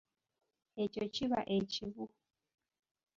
[0.83, 2.03] Ekyo kiba ekibu.